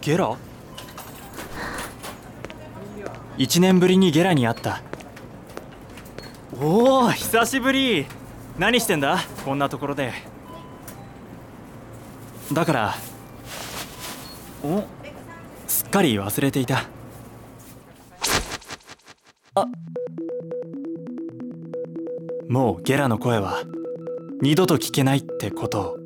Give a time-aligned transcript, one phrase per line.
[0.00, 0.34] ゲラ
[3.36, 4.80] ？1年ぶりにゲラに会った。
[6.58, 8.06] おお久しぶり。
[8.58, 9.18] 何してんだ？
[9.44, 10.12] こんなところで。
[12.52, 12.94] だから
[14.64, 14.84] お
[15.66, 16.84] すっかり忘れていた。
[19.54, 19.66] あ。
[22.48, 23.62] もうゲラの声は
[24.40, 25.99] 二度と聞けないってことを。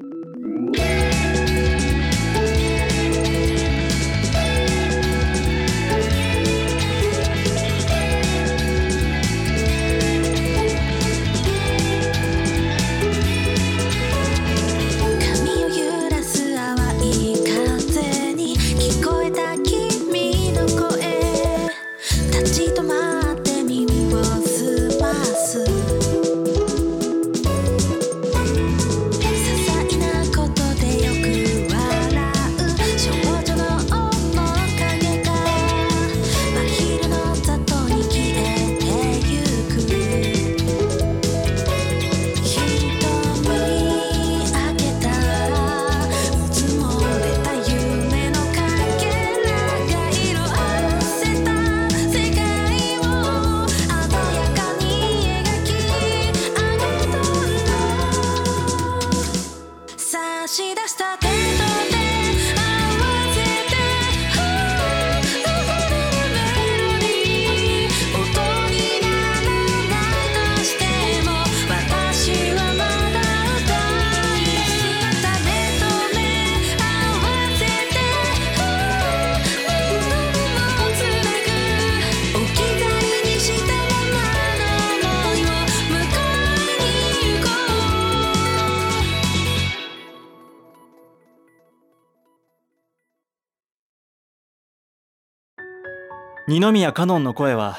[96.46, 97.78] 二宮カノンの声は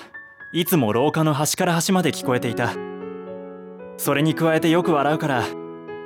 [0.52, 2.74] いつも廊下の端から端まで聞こえていた。
[3.98, 5.44] それに加えてよく笑うから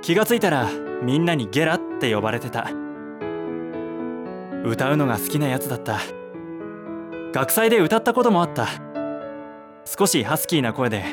[0.02, 0.68] 気がついたら
[1.02, 2.70] みんなにゲラって呼ばれてた。
[4.66, 6.00] 歌うのが好きなやつだった。
[7.32, 8.68] 学祭で歌ったこともあった。
[9.86, 11.06] 少しハスキーな声で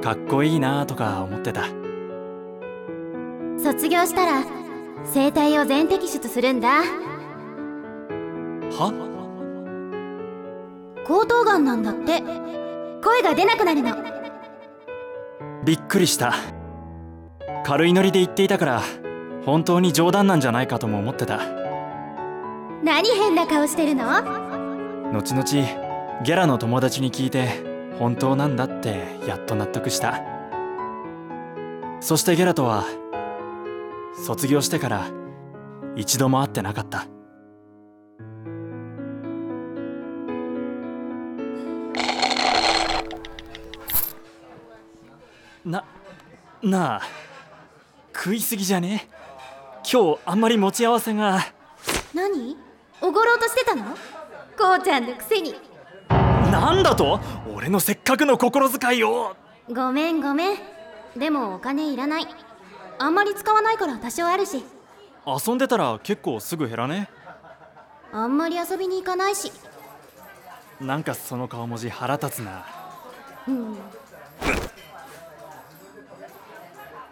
[0.00, 1.64] かっこいいなとか思ってた。
[3.60, 4.44] 卒業したら
[5.12, 6.82] 声帯を全摘出するんだ。
[8.70, 9.07] は？
[11.08, 12.22] 喉頭がんなんだって
[13.02, 13.96] 声が出なくなるの
[15.64, 16.34] びっくりした
[17.64, 18.82] 軽いノリで言っていたから
[19.44, 21.40] 本当に冗談なんじゃないかとも思ってた
[22.84, 24.04] 何変な顔してるの
[25.12, 27.48] 後々ゲラの友達に聞いて
[27.98, 30.20] 本当なんだってやっと納得した
[32.00, 32.84] そしてゲラとは
[34.26, 35.06] 卒業してから
[35.96, 37.06] 一度も会ってなかった
[45.64, 45.84] な
[46.62, 47.02] なあ
[48.14, 49.08] 食いすぎじゃね？
[49.90, 51.38] 今日あんまり持ち合わせが。
[52.14, 52.56] 何？
[53.00, 53.84] おごろうとしてたの？
[54.58, 55.54] こうちゃんのくせに。
[56.08, 57.20] なんだと？
[57.54, 59.36] 俺のせっかくの心遣いを。
[59.72, 60.58] ごめんごめん。
[61.16, 62.26] でもお金いらない。
[62.98, 64.64] あんまり使わないから多少あるし。
[65.26, 67.08] 遊んでたら結構すぐ減らね？
[68.12, 69.52] あんまり遊びに行かないし。
[70.80, 72.64] なんかその顔文字腹立つな。
[73.46, 73.76] うん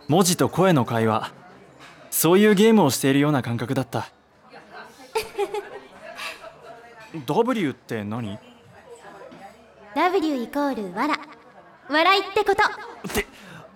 [0.08, 1.32] 文字と声の会話。
[2.10, 4.08] そういうゲームをしているような感覚だった。
[7.26, 8.38] W って何
[9.94, 11.18] ？W イコール笑
[11.88, 12.62] 笑いってこと。
[12.62, 13.26] って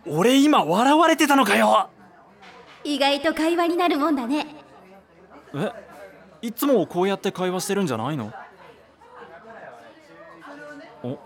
[0.07, 1.91] 俺今笑われてたのかよ。
[2.85, 4.47] 意外と会話になるもんだね。
[5.55, 5.73] え
[6.43, 8.33] いつもこうやって会話してるんじゃないの？
[11.03, 11.19] お。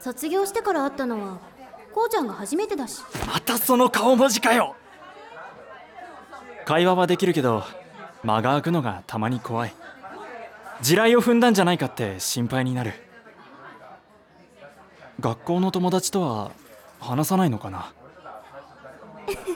[0.00, 1.38] 卒業してから会ったのは
[1.96, 3.00] こうちゃんが初めてだし。
[3.26, 4.76] またその顔文字かよ。
[6.66, 7.64] 会話はできるけど
[8.22, 9.74] 間が空くのがたまに怖い。
[10.82, 12.92] 地雷を踏んだんじゃないかって心配になる。
[15.20, 16.50] 学校の友達とは
[17.00, 17.90] 話さないのかな？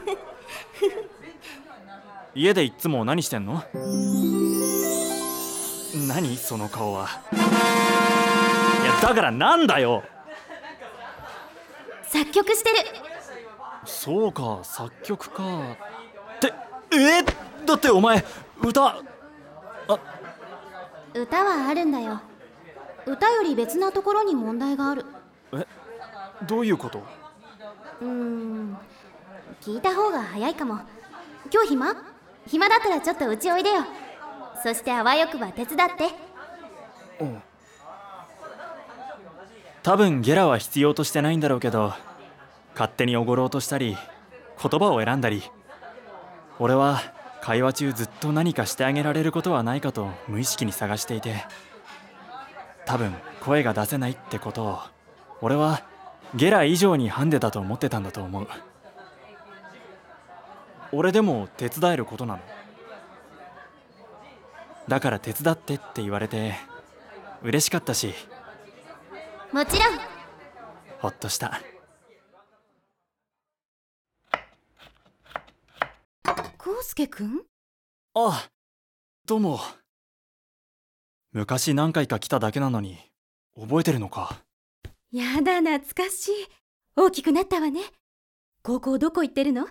[2.34, 3.62] 家でいっつも何してんの？
[6.08, 6.38] 何？
[6.38, 7.06] その顔は。
[8.82, 10.02] いやだからなんだよ
[12.12, 12.76] 作曲してる。
[13.84, 15.44] そうか作曲か。
[15.72, 16.52] って
[16.92, 18.24] えーだってお前
[18.60, 19.00] 歌
[21.14, 22.20] 歌はあるんだよ。
[23.06, 25.04] 歌より別なところに問題がある。
[25.52, 25.64] え
[26.46, 26.98] どういうこと？
[28.00, 28.76] うーん。
[29.60, 30.80] 聞いた方が早いかも。
[31.52, 31.94] 今日暇？
[32.46, 33.84] 暇だったらちょっとうちおいでよ。
[34.62, 36.08] そしてあわよくば手伝って
[39.82, 41.94] 多分ゲラは必要としてないんだろうけど
[42.74, 43.96] 勝手におごろうとしたり
[44.62, 45.42] 言葉を選んだり
[46.58, 47.00] 俺は
[47.40, 51.44] 会話中ずっと何かしてあげられることはないかと無意識に探していて
[52.84, 54.78] 多分声が出せないってことを
[55.40, 55.82] 俺は
[56.34, 58.46] ゲラ以上にハンデだと思ってたんだと思う。
[60.92, 62.40] 俺でも手伝えることなの。
[64.88, 66.54] だから手伝ってって言われて
[67.42, 68.12] 嬉しかったし
[69.52, 69.98] もちろん。
[71.00, 71.60] ほっとした。
[76.56, 77.42] コウスケくん？
[78.14, 78.48] あ
[79.26, 79.58] どうも。
[81.32, 82.98] 昔何回か来ただけなのに
[83.58, 84.40] 覚えてるのか？
[85.10, 86.32] やだ懐かしい。
[86.94, 87.80] 大きくなったわね。
[88.62, 89.64] 高校どこ行ってるの？
[89.64, 89.70] ど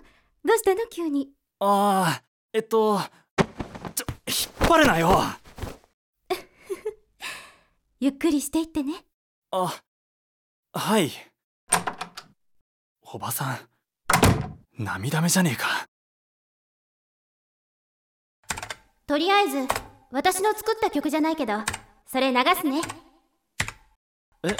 [0.54, 0.80] うしたの？
[0.90, 1.30] 急に。
[1.58, 3.00] ああえっと
[3.94, 5.22] ちょ引っ張るなよ。
[7.98, 8.92] ゆっくりしていってね
[9.52, 9.82] あ
[10.72, 11.10] はい。
[13.02, 13.58] おばさん
[14.78, 15.88] 涙目じゃねえか。
[19.08, 19.66] とりあえず
[20.12, 21.54] 私の作った曲じゃないけど
[22.06, 22.80] それ流すね。
[24.44, 24.50] あ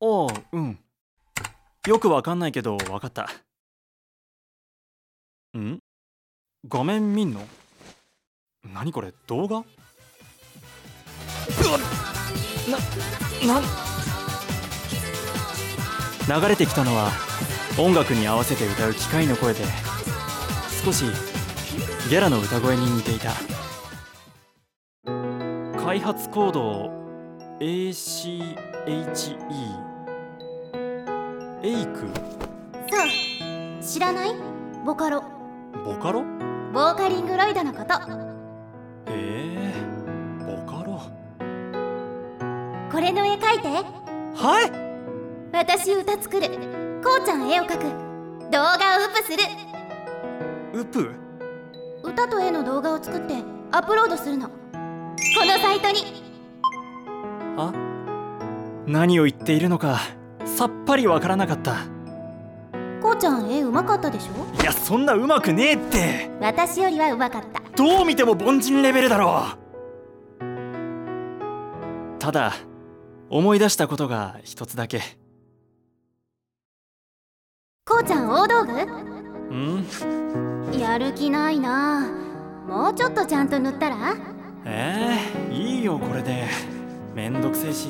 [0.00, 0.80] あうん。
[1.86, 3.30] よくわかんないけどわかった。
[5.56, 5.78] ん？
[6.66, 7.46] 画面見んの？
[8.64, 9.14] 何これ？
[9.28, 9.58] 動画？
[9.58, 9.64] うわ
[13.46, 13.91] なな
[16.28, 17.10] 流れてきたのは
[17.78, 19.64] 音楽に合わせて歌う機械の声で
[20.84, 21.04] 少し
[22.10, 23.32] ゲラの歌声に似ていた。
[25.82, 26.90] 開発コード
[27.60, 28.56] ACHE
[31.64, 32.08] エイク？
[32.88, 33.08] そう
[33.82, 34.34] 知らない？
[34.84, 35.22] ボカロ。
[35.84, 36.22] ボカロ？
[36.72, 37.94] ボーカリングロイドのこと。
[39.10, 39.72] へえ
[40.46, 41.02] ボカロ。
[42.90, 43.68] これの絵描いて。
[44.34, 44.81] はい
[45.52, 46.48] 私歌作る。
[47.04, 47.82] こうちゃん絵を描く。
[48.50, 49.44] 動画をウップする。
[50.72, 51.10] ウプ
[52.02, 53.34] 歌と絵の動画を作って
[53.70, 54.48] アップロードするの。
[54.48, 54.54] こ
[55.44, 56.22] のサイトに。
[57.58, 57.70] あ
[58.86, 60.00] 何を言っているのか
[60.46, 61.76] さっぱりわからなかった。
[63.02, 64.62] こうちゃん絵うまかったでしょ？
[64.62, 66.30] いやそんなうまくねえって。
[66.40, 67.60] 私よりはうまかった。
[67.76, 69.44] どう見ても凡人レベルだろ
[70.40, 70.48] う。
[72.18, 72.54] ただ
[73.28, 75.02] 思い出したことが一つだけ
[77.84, 78.72] こうちゃん大道具？
[79.52, 79.84] ん。
[80.78, 82.08] やる気ないな。
[82.68, 84.14] もうちょっとちゃんと塗ったら？
[84.64, 86.46] えー、いいよこれで。
[87.12, 87.88] めんどくせえし。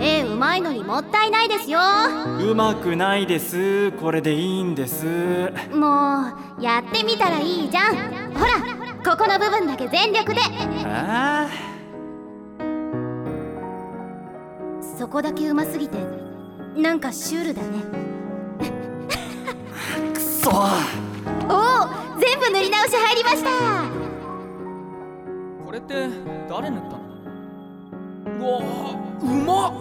[0.00, 1.78] 絵うまいのにもったいないですよ。
[2.40, 3.92] うまくないです。
[3.92, 5.06] これでいいんです。
[5.72, 7.94] もうやってみたらいいじゃん。
[8.34, 8.54] ほら
[9.08, 10.40] ここの部分だけ全力で。
[10.84, 11.48] あ
[14.98, 15.96] そこだけうますぎて
[16.76, 18.15] なんかシュールだね
[20.46, 20.58] そおお
[22.20, 23.50] 全部塗り直し入りました。
[25.64, 26.06] これって
[26.48, 27.00] 誰塗ったの？
[28.38, 28.60] うわ
[29.22, 29.72] うまっ。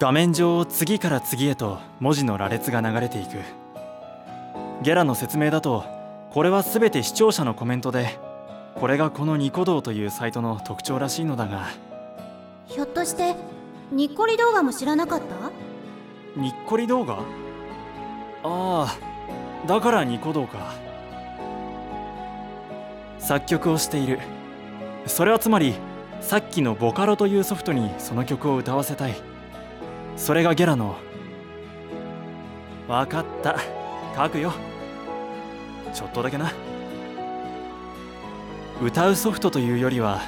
[0.00, 3.36] 画面上を次から次へと文字の羅列が流れていく。
[4.82, 5.84] ゲラの説明だと
[6.32, 8.18] これは全て視聴者のコメントで
[8.74, 11.68] これがこのニコ動というサイトの特徴らしいのだが。
[12.66, 13.36] ひょっとして
[13.92, 16.40] にっこり動画も知らなかった？
[16.40, 17.14] にっこり動画？
[17.14, 17.24] あ
[18.44, 18.96] あ
[19.66, 20.74] だからニコ動か
[23.18, 24.20] 作曲をしている。
[25.06, 25.74] それはつまり
[26.20, 29.14] さっきのボカロというソフトにその曲を歌わせたい。
[30.16, 30.96] それがゲラの。
[32.86, 33.58] わかった。
[34.16, 34.52] 書くよ。
[35.92, 36.52] ちょっとだけな。
[38.80, 40.20] 歌うソフトというよりは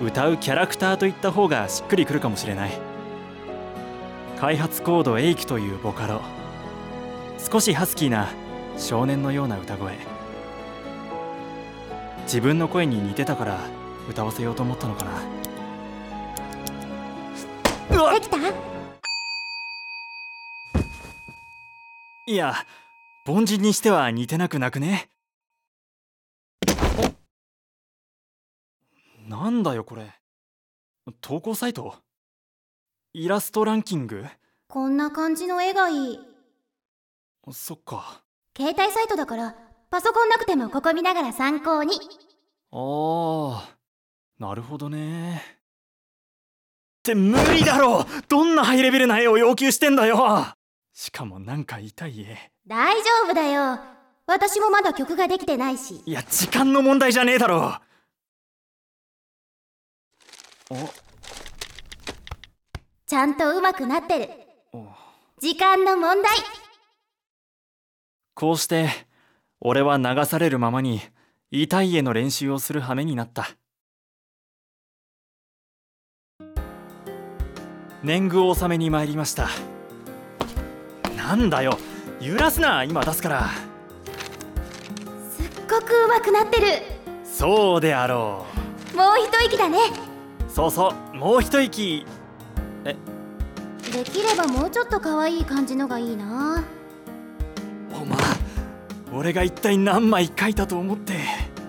[0.00, 2.89] 歌うキャラクターといった方がしっくりくるかもしれない。
[4.40, 6.22] 開発コード A キというボカロ。
[7.38, 8.32] 少しハスキーな
[8.78, 9.98] 少年のような歌声。
[12.22, 13.60] 自分の声に似てたから
[14.08, 15.20] 歌わせようと思ったのかな。
[18.14, 18.38] できた？
[22.26, 22.54] いや
[23.28, 25.10] 凡人にしては似てなくなくね？
[26.96, 27.12] お
[29.28, 30.14] なんだよこれ。
[31.20, 31.96] 投稿サイト？
[33.12, 34.24] イラストランキング？
[34.68, 36.20] こんな感じの絵がいい。
[37.52, 38.22] そっか。
[38.56, 39.56] 携帯サイトだから
[39.90, 41.94] パソコンなくてもここ見ながら参考に。
[42.70, 43.60] あー
[44.38, 45.42] なるほどね。
[47.00, 48.06] って無理だろ！
[48.28, 50.46] どんなハイレベルな絵を要求してんだよ！
[50.92, 52.52] しかもなんか痛い絵。
[52.64, 53.80] 大丈夫だよ。
[54.26, 56.00] 私もまだ曲ができてないし。
[56.06, 57.80] いや時間の問題じゃねえだろ！
[60.70, 60.76] お
[63.10, 64.30] ちゃんと上手くなってる。
[64.72, 64.86] お
[65.40, 66.32] 時間の問題。
[68.36, 68.88] こうして
[69.60, 71.00] 俺は流されるままに
[71.50, 73.48] 痛い絵の練習をする羽目になった。
[78.04, 79.48] 年貢納めに参りました。
[81.16, 81.78] なんだよ。
[82.20, 83.48] 揺らすな今出すから。
[85.32, 86.66] すっごく上手くなってる。
[87.24, 88.46] そうであろ
[88.94, 89.78] もう一息だね。
[90.48, 92.06] うそうそうもう一息
[92.84, 92.96] で
[94.04, 96.64] きればもうちょっと可愛い感じのがいいな。
[97.92, 98.18] お前
[99.12, 101.14] 俺が一体何枚描いたと思って？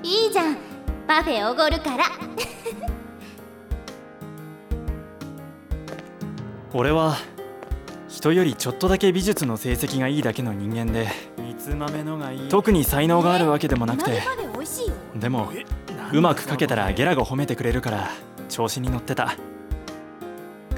[0.03, 0.57] いいじゃん。
[1.07, 2.05] パフェおごるから。
[6.73, 7.17] 俺は
[8.07, 12.49] 人よりちょっとだけ美術の成績がいいだけの人間で三つ豆のがいい？
[12.49, 14.21] 特に才能があるわけでもなくて。
[15.15, 15.51] でも
[16.13, 18.09] うまく描けたらゲラが褒めてくれるから
[18.49, 19.35] 調子に乗ってた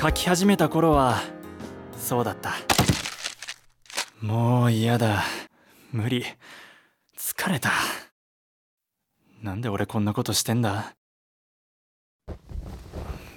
[0.04, 1.22] 描き始めた頃は
[1.98, 2.56] そうだった。
[4.20, 5.24] もう嫌だ。
[5.94, 6.26] 無理。
[7.18, 7.72] 疲れた。
[9.42, 10.94] なんで俺こんなことしてんだ？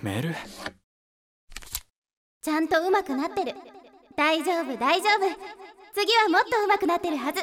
[0.02, 0.34] メール？
[2.42, 3.54] ちゃんと上手くなってる。
[4.16, 5.20] 大丈夫大丈夫。
[5.94, 7.42] 次はもっと上手くなってるはず。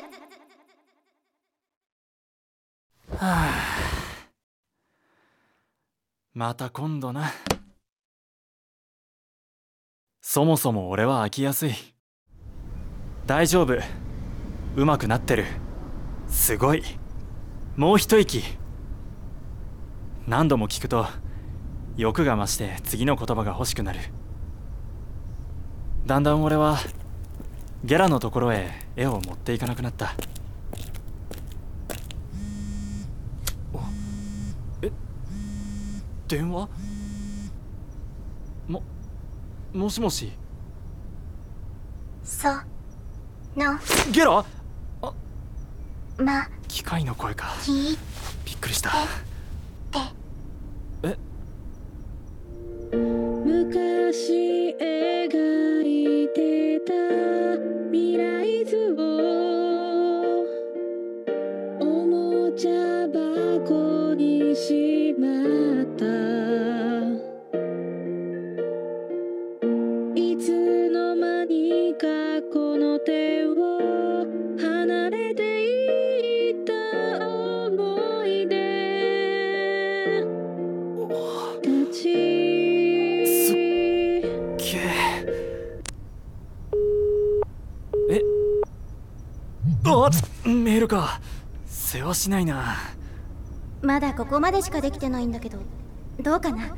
[3.16, 3.54] は あ
[6.34, 7.32] また今度な
[10.34, 11.76] そもそも俺は飽きやすい。
[13.28, 13.78] 大丈夫。
[14.76, 15.46] うまくなってる。
[16.28, 16.82] すごい。
[17.76, 18.42] もう一息。
[20.26, 21.06] 何度も聞くと
[21.98, 24.00] 欲が増して次の言葉が欲しくなる。
[26.08, 26.80] だんだん俺は
[27.84, 30.16] ゲラのところへ絵を持っていかなくなった。
[34.82, 34.92] え？
[36.28, 36.70] 電話？
[38.68, 38.82] も
[39.74, 40.32] もしもし？
[42.24, 43.80] その。
[44.12, 44.46] ゲラ？
[46.18, 46.48] ま。
[46.68, 47.56] 機械の声か。
[47.64, 47.98] き
[48.46, 48.92] びっくりした
[90.84, 91.22] メールか。
[91.66, 92.76] 世話しないな。
[93.82, 95.60] まだここまでしかできてないんだけど
[96.22, 96.76] どうかな？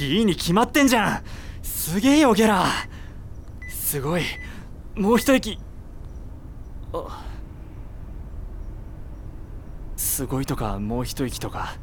[0.00, 1.24] いいに決まってんじゃん。
[1.62, 2.64] すげえよゲラ。
[3.70, 4.22] すごい。
[4.94, 5.58] もう一息。
[6.94, 7.22] あ。
[9.96, 11.76] すごいとかもう一息とか。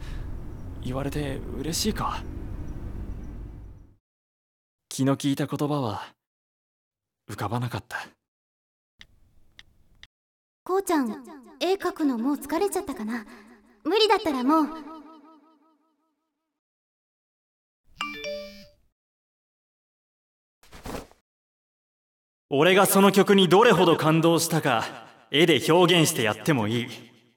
[0.84, 2.24] 言われて嬉しいか。
[4.90, 6.02] 気の利いた言葉は
[7.30, 7.98] 浮かばなかった
[10.72, 11.12] こうちゃん
[11.60, 13.26] 絵描くのもう疲れちゃったかな。
[13.84, 14.68] 無理だったらもう。
[22.50, 24.86] 俺がその曲にどれほど感動したか
[25.30, 26.88] 絵で表現してやってもいい。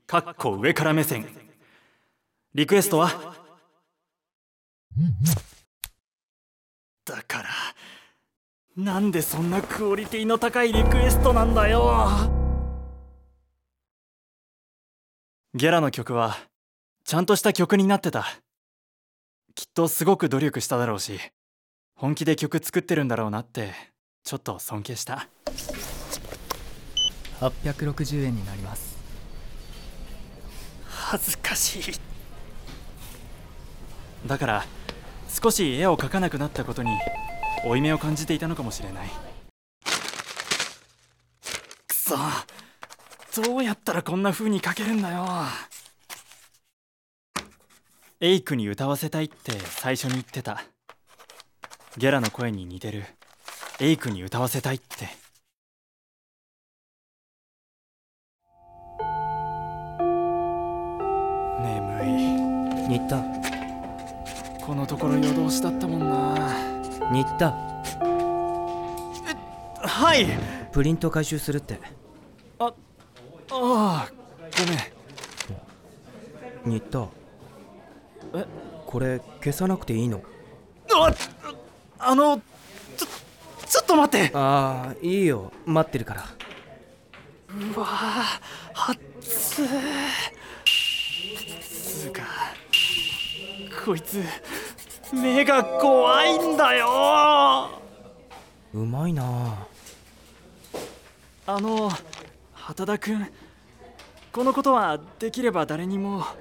[0.07, 1.27] かっこ上から目線。
[2.55, 3.35] リクエストは？
[7.05, 7.49] だから
[8.77, 12.34] なんでそんなクオリティの高いリクエストなんだよ。
[15.57, 16.37] ゲラの曲は
[17.05, 18.27] ちゃんとした曲になってた。
[19.55, 21.21] きっとすごく努力しただろうし
[21.95, 23.73] 本気で曲作ってるんだろうなって
[24.25, 25.29] ちょっと尊敬した。
[27.39, 28.99] 860円になります。
[30.89, 31.95] 恥ずかしい。
[34.27, 34.65] だから
[35.29, 36.91] 少し絵を描かなくなったことに
[37.65, 39.09] 負い目を感じていたのかもしれない。
[41.87, 42.17] くそ
[43.35, 45.27] どうやったらこんな風に描けるんだよ。
[48.21, 50.63] エイクに歌わせたいって最初に言ってた。
[51.97, 53.05] ゲラの声に似てる。
[53.81, 55.09] エイクに歌わせたいって。
[61.61, 62.99] 眠い。
[62.99, 63.21] 新田
[64.65, 66.51] このところ夜通しだったもんな。
[67.11, 67.51] 新田
[69.87, 70.27] はい。
[70.73, 71.81] プリント回収するって。
[72.59, 72.73] あ
[73.57, 74.09] あ
[74.59, 74.75] ごめ
[76.75, 76.81] ん。
[76.81, 77.07] 新田。
[78.35, 78.45] え？
[78.87, 80.23] これ消さなくていいの？
[80.93, 81.13] あ
[81.99, 82.41] あの
[82.97, 83.07] ちょ
[83.67, 84.37] ちょっと待って。
[84.37, 85.53] ああいいよ。
[85.67, 86.23] 待ってるから。
[86.23, 86.25] う
[87.81, 88.41] わあ
[88.89, 89.67] 熱い。
[91.63, 92.23] つうか
[93.85, 94.23] こいつ
[95.13, 97.69] 目が怖いんだよ。
[98.73, 99.67] うまいな。
[101.47, 101.91] あの
[102.53, 103.31] 畑田君
[104.35, 106.23] このことはできれば誰にも。
[106.23, 106.35] あ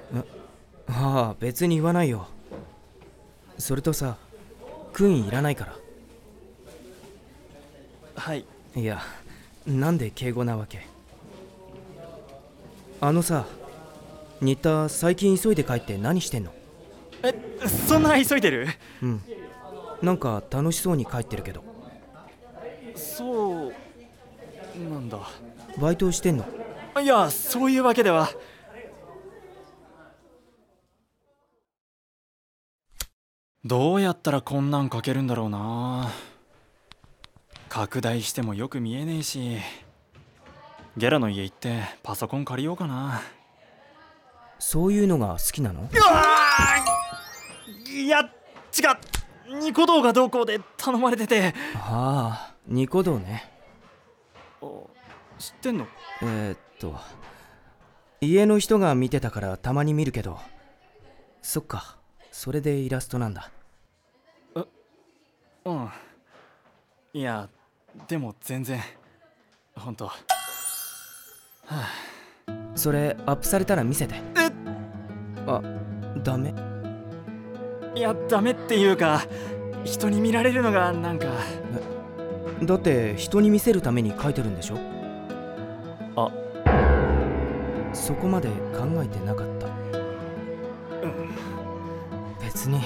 [0.87, 2.27] あ別に言わないよ。
[3.59, 4.17] それとさ
[4.93, 5.75] 君いらないから。
[8.15, 8.45] はい。
[8.75, 8.99] いや
[9.67, 10.87] なんで敬語なわけ？
[12.99, 13.45] あのさ
[14.41, 16.51] 新田最近急いで帰って何してんの？
[17.21, 17.31] え
[17.67, 18.69] そんな急いでる？
[19.03, 19.21] うん。
[20.01, 21.63] なんか楽しそうに帰ってるけど。
[22.95, 23.73] そう
[24.89, 25.19] なんだ。
[25.79, 26.45] バイトしてんの？
[27.01, 28.29] いやそういうわけでは。
[33.65, 36.09] どうやったらこんなん書けるんだろうな。
[37.69, 39.57] 拡大してもよく見えねえし。
[40.95, 43.21] ゲラの家行ってパソコン借りようかな。
[44.59, 45.89] そういうのが好きなの？
[47.87, 48.29] いや違う。
[49.59, 51.53] ニコ動がどうこうで頼まれてて。
[51.75, 53.51] ああニコ動ね。
[55.39, 55.87] 知ってんの？
[56.21, 56.95] えー、っと
[58.19, 60.37] 家の人が見てたからたまに見るけど
[61.41, 61.97] そっか
[62.31, 63.51] それでイラストなんだ。
[65.65, 65.89] うん。
[67.13, 67.47] いや
[68.07, 68.81] でも全然
[69.75, 70.11] 本当。
[72.75, 74.15] それアップされたら見せて。
[74.15, 74.51] え？
[75.47, 75.61] あ
[76.23, 76.53] ダメ？
[77.95, 79.21] いやダメっていうか
[79.83, 81.27] 人に見られるのがなんか。
[82.63, 84.77] だって人に見せるために書いてるんでしょ？
[86.15, 86.31] あ
[87.93, 88.55] そこまで考
[89.03, 89.67] えてなかった。
[92.43, 92.81] 別に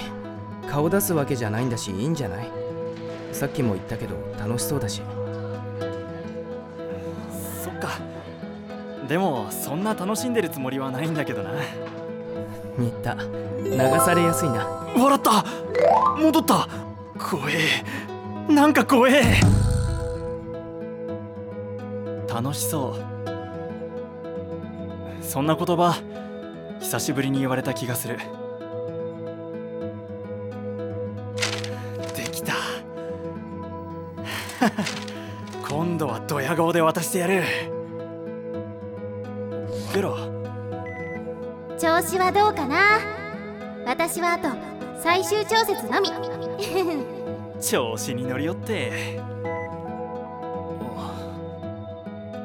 [0.70, 2.50] 顔出すわけじゃないんだしいいんじゃない？
[3.32, 5.02] さっきも言ったけど楽しそうだし。
[7.62, 7.88] そっか。
[9.08, 11.50] でもそんな楽しんでるつもりはないんだけどな。
[12.76, 13.14] 新田
[13.62, 14.66] 流されやすいな。
[14.96, 15.44] 笑った。
[16.20, 16.68] 戻った。
[17.18, 18.52] 怖え。
[18.52, 19.22] なんか怖え。
[22.28, 23.17] 楽しそう
[25.28, 25.94] そんな言葉
[26.80, 28.16] 久しぶりに言われた気がする。
[32.16, 32.54] できた。
[35.68, 37.42] 今度はドヤ顔で渡してやる。
[39.92, 40.16] ゲロ
[41.78, 42.76] 調子はどうかな？
[43.84, 44.48] 私はあと
[44.98, 46.10] 最終調節のみ。
[47.60, 49.20] 調子に乗りよって。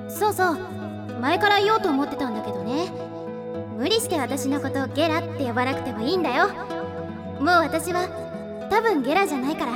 [0.10, 0.74] そうそう。
[1.24, 2.13] 前から言おうと思って
[4.04, 6.50] して私のことをゲラって呼ばなくてもいいんだよ。
[7.40, 9.74] もう私は多分ゲラじゃないから。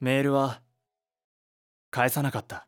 [0.00, 0.60] メールは
[1.90, 2.66] 返さなかった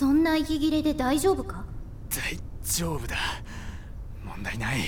[0.00, 1.64] そんな息切れで大丈夫か？
[2.08, 3.16] 大丈夫だ。
[4.24, 4.78] 問題ない。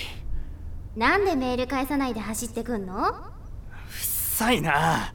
[0.95, 3.09] なんでメール返さないで走ってくんの？
[3.09, 3.15] うっ
[3.91, 5.13] さいな。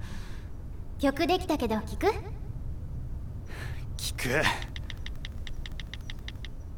[0.99, 2.07] 曲できたけど聞く？
[3.95, 4.43] 聞く。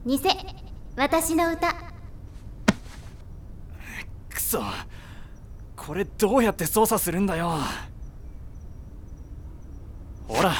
[0.06, 0.20] 偽。
[0.96, 1.74] 私の歌。
[4.30, 4.62] くそ。
[5.76, 7.58] これどうやって操作するんだよ。
[10.28, 10.54] ほら。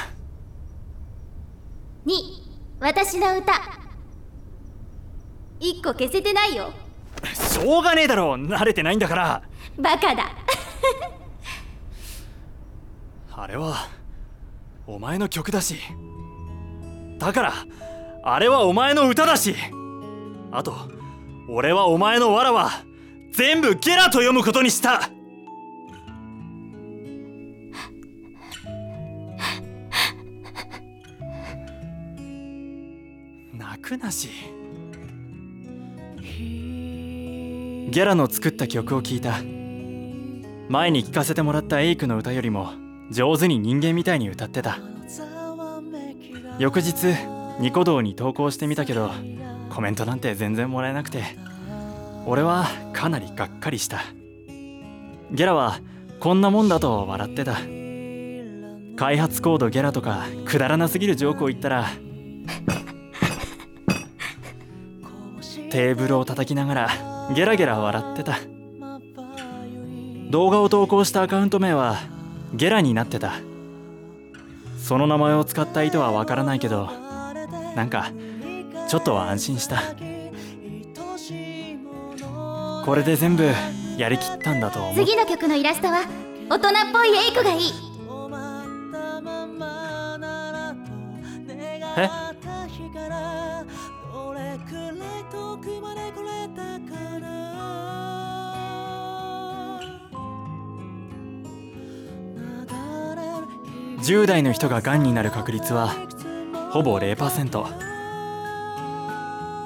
[2.08, 2.38] 2
[2.79, 3.51] 私の歌。
[5.59, 6.71] 1個消せてないよ。
[7.33, 9.41] しょうがねえだろ慣れてないんだから。
[9.77, 10.31] バカだ。
[13.35, 13.89] あれは
[14.87, 15.75] お前の曲だし。
[17.17, 17.53] だから
[18.23, 19.55] あれはお前の歌だし。
[20.51, 20.73] あと
[21.49, 22.71] 俺はお前のわらは
[23.33, 25.09] 全部ゲラと読むことにした
[33.79, 34.29] 泣くなし。
[37.89, 39.39] ゲラの作った曲を聴いた。
[40.69, 42.73] 前に聴かせてもらったエイクの歌よりも
[43.09, 44.79] 上手に人間みたいに歌ってた。
[46.59, 47.15] 翌日
[47.59, 49.11] ニコ動に投稿してみたけど
[49.69, 51.23] コメントなんて全然もらえなくて。
[52.25, 54.01] 俺はかなりがっかりした。
[55.31, 55.79] ゲラは
[56.19, 57.53] こんなもんだと笑ってた。
[58.97, 61.87] 開発コードゲラとかくだらなすぎるジョークを言ったら
[65.69, 66.89] テーブルを叩きながら
[67.36, 68.39] ゲラゲラ笑ってた。
[70.29, 71.97] 動画を投稿したアカウント名は
[72.53, 73.34] ゲラになってた。
[74.77, 76.89] その名前を使った意図はわからないけど
[77.75, 78.12] なんか
[78.88, 79.82] ちょっとは安心した。
[82.86, 83.47] これで全部
[83.97, 84.95] やりきったんだと思う。
[84.95, 86.05] 次の曲のイラストは
[86.49, 87.62] 大人っぽいエイクがいい。
[91.97, 92.28] え？
[104.10, 105.93] 10代の人ががんになる確率は
[106.72, 107.65] ほぼ0%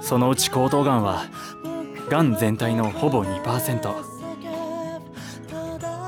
[0.02, 1.24] そのうち喉頭がんは
[2.10, 4.04] がん全体のほぼ2%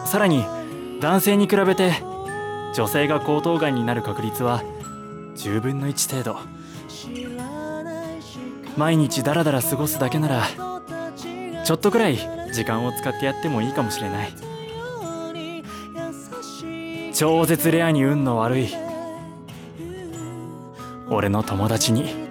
[0.05, 0.43] さらに
[0.99, 1.93] 男性に比べて
[2.73, 4.63] 女性が喉頭がんになる確率は
[5.37, 6.37] 10分の1程度。
[8.75, 10.43] 毎日ダラダラ過ごすだけなら
[11.63, 12.17] ちょっとくらい
[12.51, 14.44] 時間を使ってやってもいいかもしれない。
[17.15, 18.67] 超絶レアに運の悪い
[21.09, 22.24] 俺の友達に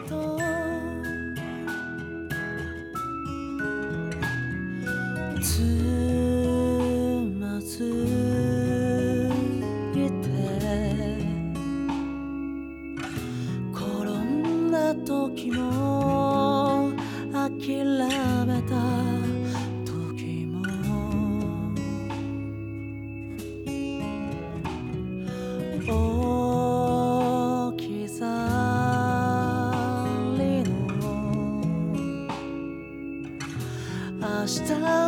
[34.55, 34.61] 日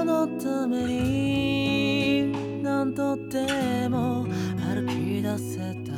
[0.05, 4.27] のために何とでも
[4.59, 5.93] 歩き出せた。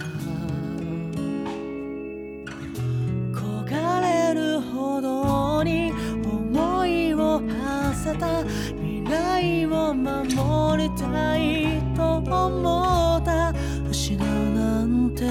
[3.33, 5.93] 焦がれるほどに
[6.25, 8.45] 思いを馳せた。
[8.45, 13.55] 未来を守りたいと思った。
[13.91, 15.25] 失うなんて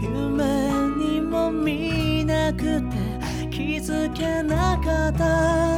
[0.00, 0.44] 夢
[0.96, 2.96] にも見なくて
[3.50, 5.71] 気づけなかった。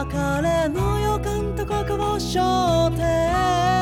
[0.00, 3.79] 別れの予感とここを焦点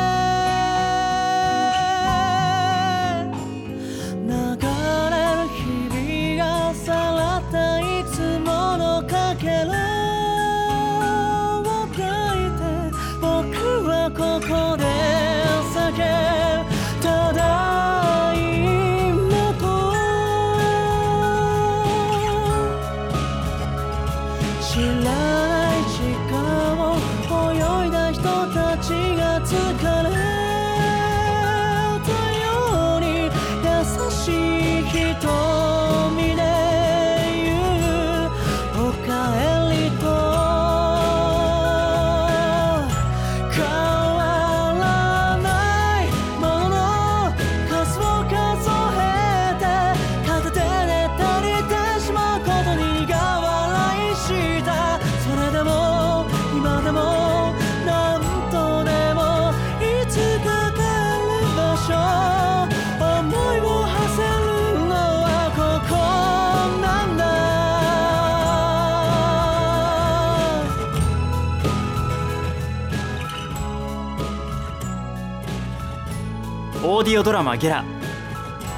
[77.09, 77.85] ディオドラマ「ゲラ」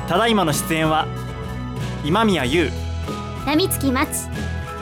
[0.06, 1.08] ただいまの出演は
[2.04, 2.70] 今宮優
[3.44, 4.28] 波月松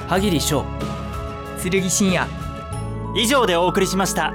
[0.07, 0.67] 歯切翔
[1.63, 2.29] 剣深夜
[3.17, 4.35] 以上でお送りしました。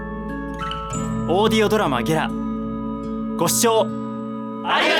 [1.30, 2.28] オーディオドラマ「ゲラ」
[3.38, 4.02] ご視聴ありがとう
[4.63, 4.92] ございました